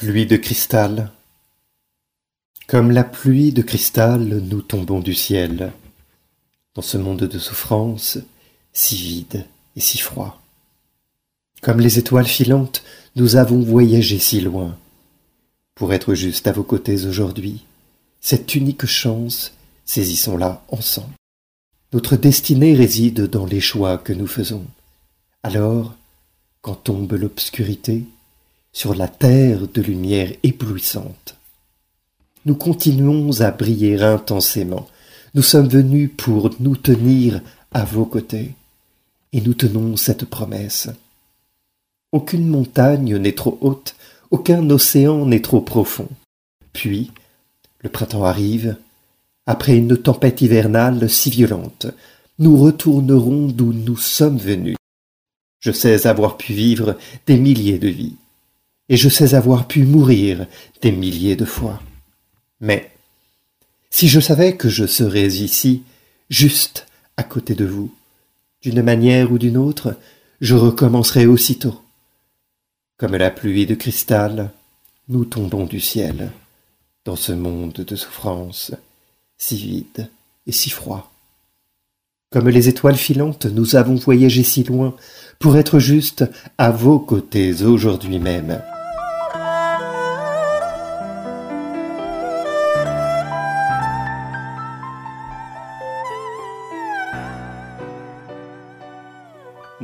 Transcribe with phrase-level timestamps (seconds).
[0.00, 1.10] Pluie de cristal.
[2.66, 5.74] Comme la pluie de cristal, nous tombons du ciel,
[6.74, 8.16] dans ce monde de souffrance,
[8.72, 9.44] si vide
[9.76, 10.40] et si froid.
[11.60, 12.82] Comme les étoiles filantes,
[13.14, 14.74] nous avons voyagé si loin,
[15.74, 17.66] pour être juste à vos côtés aujourd'hui.
[18.22, 19.52] Cette unique chance,
[19.84, 21.12] saisissons-la ensemble.
[21.92, 24.64] Notre destinée réside dans les choix que nous faisons.
[25.42, 25.94] Alors,
[26.62, 28.06] quand tombe l'obscurité,
[28.72, 31.36] sur la terre de lumière éblouissante.
[32.46, 34.88] Nous continuons à briller intensément.
[35.34, 37.40] Nous sommes venus pour nous tenir
[37.72, 38.54] à vos côtés.
[39.32, 40.88] Et nous tenons cette promesse.
[42.12, 43.94] Aucune montagne n'est trop haute,
[44.30, 46.08] aucun océan n'est trop profond.
[46.72, 47.12] Puis,
[47.80, 48.76] le printemps arrive,
[49.46, 51.86] après une tempête hivernale si violente,
[52.38, 54.76] nous retournerons d'où nous sommes venus.
[55.60, 58.16] Je sais avoir pu vivre des milliers de vies
[58.90, 60.46] et je sais avoir pu mourir
[60.82, 61.80] des milliers de fois.
[62.60, 62.90] Mais
[63.88, 65.84] si je savais que je serais ici,
[66.28, 67.94] juste à côté de vous,
[68.62, 69.96] d'une manière ou d'une autre,
[70.40, 71.80] je recommencerais aussitôt.
[72.98, 74.50] Comme la pluie de cristal,
[75.08, 76.32] nous tombons du ciel,
[77.04, 78.72] dans ce monde de souffrance,
[79.38, 80.08] si vide
[80.48, 81.12] et si froid.
[82.30, 84.96] Comme les étoiles filantes, nous avons voyagé si loin
[85.38, 86.24] pour être juste
[86.58, 88.60] à vos côtés aujourd'hui même.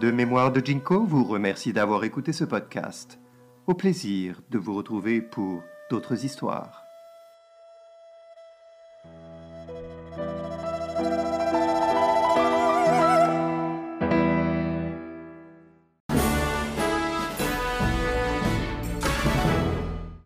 [0.00, 3.20] De mémoire de Jinko vous remercie d'avoir écouté ce podcast.
[3.66, 6.89] Au plaisir de vous retrouver pour d'autres histoires.